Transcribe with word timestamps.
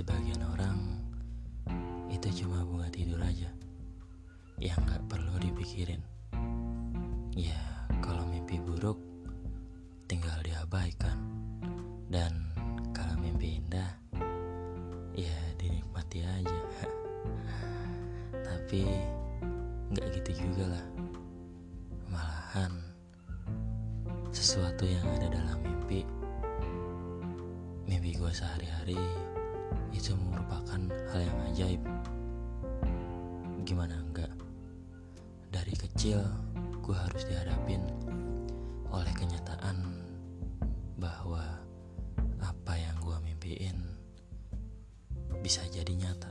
sebagian 0.00 0.40
orang 0.56 0.96
itu 2.08 2.40
cuma 2.40 2.64
bunga 2.64 2.88
tidur 2.88 3.20
aja 3.20 3.52
yang 4.56 4.80
gak 4.88 5.04
perlu 5.12 5.36
dipikirin. 5.36 6.00
Ya, 7.36 7.60
kalau 8.00 8.24
mimpi 8.24 8.56
buruk 8.64 8.96
tinggal 10.08 10.40
diabaikan. 10.40 11.20
Dan 12.08 12.32
kalau 12.96 13.12
mimpi 13.20 13.60
indah, 13.60 13.92
ya 15.12 15.36
dinikmati 15.60 16.24
aja. 16.24 16.60
Tapi 18.48 18.88
gak 19.92 20.16
gitu 20.16 20.48
juga 20.48 20.80
lah. 20.80 20.86
Malahan 22.08 22.72
sesuatu 24.32 24.88
yang 24.88 25.04
ada 25.12 25.28
dalam 25.28 25.60
mimpi, 25.60 26.08
mimpi 27.84 28.16
gue 28.16 28.32
sehari-hari 28.32 28.96
itu 29.90 30.14
merupakan 30.16 30.80
hal 31.12 31.20
yang 31.20 31.38
ajaib. 31.52 31.82
Gimana 33.66 33.98
enggak? 34.00 34.32
Dari 35.50 35.74
kecil 35.74 36.22
gue 36.80 36.96
harus 36.96 37.22
dihadapin 37.26 37.82
oleh 38.90 39.12
kenyataan 39.14 39.76
bahwa 40.98 41.42
apa 42.42 42.74
yang 42.74 42.96
gue 42.98 43.16
mimpiin 43.30 43.78
bisa 45.44 45.62
jadi 45.70 45.92
nyata. 45.94 46.30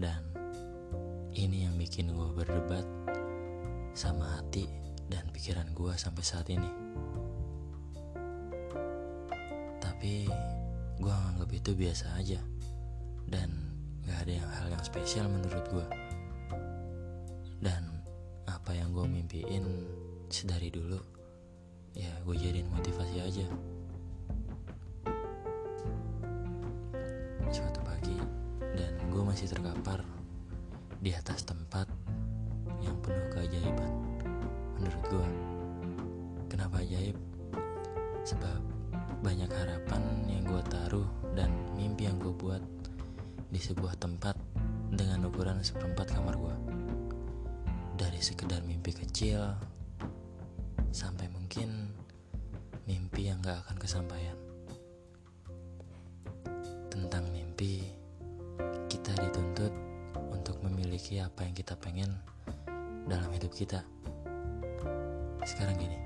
Dan 0.00 0.20
ini 1.36 1.68
yang 1.68 1.76
bikin 1.76 2.12
gue 2.12 2.28
berdebat 2.36 2.84
sama 3.96 4.38
hati 4.38 4.68
dan 5.10 5.26
pikiran 5.34 5.66
gue 5.74 5.92
sampai 5.98 6.24
saat 6.24 6.46
ini. 6.48 6.70
Tapi 9.82 10.30
gue 11.00 11.10
anggap 11.10 11.50
itu 11.50 11.72
biasa 11.72 12.20
aja. 12.20 12.38
Dan 13.26 13.48
gak 14.04 14.26
ada 14.26 14.32
yang 14.32 14.50
hal 14.60 14.66
yang 14.70 14.84
spesial 14.84 15.26
menurut 15.30 15.64
gue 15.70 15.86
dan 17.60 17.84
apa 18.48 18.72
yang 18.72 18.90
gue 18.90 19.04
mimpiin 19.04 19.64
sedari 20.32 20.72
dulu 20.72 20.96
ya 21.92 22.10
gue 22.24 22.36
jadiin 22.36 22.66
motivasi 22.72 23.16
aja. 23.20 23.46
Suatu 27.52 27.80
pagi 27.84 28.16
dan 28.74 28.94
gue 29.12 29.22
masih 29.22 29.46
terkapar 29.46 30.00
di 31.00 31.12
atas 31.12 31.44
tempat 31.44 31.86
yang 32.80 32.96
penuh 33.04 33.28
keajaiban 33.30 33.92
menurut 34.80 35.04
gue 35.12 35.28
kenapa 36.48 36.80
ajaib? 36.80 37.16
Sebab 38.24 38.60
banyak 39.20 39.50
harapan 39.52 40.02
taruh 40.90 41.06
dan 41.38 41.54
mimpi 41.78 42.10
yang 42.10 42.18
gue 42.18 42.34
buat 42.34 42.58
di 43.46 43.62
sebuah 43.62 43.94
tempat 44.02 44.34
dengan 44.90 45.22
ukuran 45.30 45.62
seperempat 45.62 46.18
kamar 46.18 46.34
gue. 46.34 46.56
Dari 47.94 48.18
sekedar 48.18 48.58
mimpi 48.66 48.90
kecil 48.90 49.38
sampai 50.90 51.30
mungkin 51.30 51.94
mimpi 52.90 53.30
yang 53.30 53.38
gak 53.38 53.62
akan 53.62 53.78
kesampaian. 53.78 54.34
Tentang 56.90 57.22
mimpi, 57.30 57.86
kita 58.90 59.14
dituntut 59.14 59.70
untuk 60.34 60.58
memiliki 60.58 61.22
apa 61.22 61.46
yang 61.46 61.54
kita 61.54 61.78
pengen 61.78 62.18
dalam 63.06 63.30
hidup 63.30 63.54
kita. 63.54 63.86
Sekarang 65.46 65.78
gini, 65.78 66.02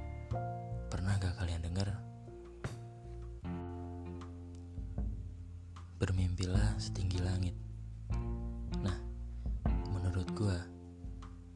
pernah 0.92 1.16
gak 1.16 1.40
kalian 1.40 1.72
dengar 1.72 1.88
bermimpilah 6.04 6.76
setinggi 6.76 7.16
langit. 7.24 7.56
Nah, 8.84 8.92
menurut 9.88 10.28
gua, 10.36 10.60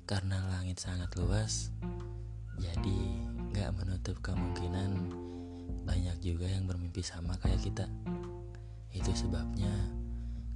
karena 0.09 0.41
langit 0.49 0.81
sangat 0.81 1.13
luas, 1.21 1.69
jadi 2.57 2.99
gak 3.53 3.77
menutup 3.77 4.17
kemungkinan 4.25 5.13
banyak 5.85 6.17
juga 6.25 6.49
yang 6.49 6.65
bermimpi 6.65 7.05
sama 7.05 7.37
kayak 7.45 7.61
kita. 7.61 7.93
Itu 8.89 9.13
sebabnya 9.13 9.69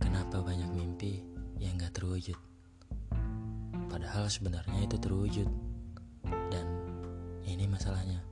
kenapa 0.00 0.40
banyak 0.40 0.72
mimpi 0.72 1.20
yang 1.60 1.76
gak 1.76 1.92
terwujud. 1.92 2.40
Padahal 3.92 4.24
sebenarnya 4.32 4.88
itu 4.88 4.96
terwujud. 4.96 5.48
Dan 6.48 6.64
ini 7.44 7.68
masalahnya. 7.68 8.24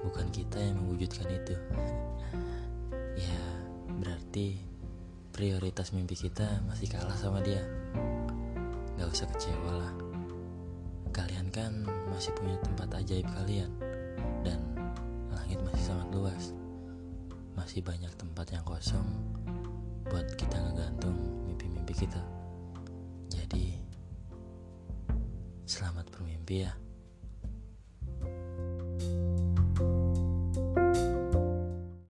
Bukan 0.00 0.32
kita 0.32 0.56
yang 0.56 0.80
mewujudkan 0.80 1.28
itu. 1.28 1.60
berarti 4.32 4.56
prioritas 5.28 5.92
mimpi 5.92 6.16
kita 6.16 6.64
masih 6.64 6.88
kalah 6.88 7.12
sama 7.20 7.44
dia. 7.44 7.60
Gak 8.96 9.12
usah 9.12 9.28
kecewa 9.28 9.76
lah. 9.76 9.92
Kalian 11.12 11.52
kan 11.52 11.84
masih 12.08 12.32
punya 12.40 12.56
tempat 12.64 12.96
ajaib 12.96 13.28
kalian. 13.28 13.68
Dan 14.40 14.72
langit 15.36 15.60
masih 15.60 15.84
sangat 15.84 16.08
luas. 16.16 16.56
Masih 17.60 17.84
banyak 17.84 18.08
tempat 18.16 18.56
yang 18.56 18.64
kosong 18.64 19.04
buat 20.08 20.24
kita 20.40 20.56
ngegantung 20.56 21.44
mimpi-mimpi 21.44 21.92
kita. 21.92 22.24
Jadi, 23.28 23.84
selamat 25.68 26.08
bermimpi 26.08 26.64
ya. 26.64 26.72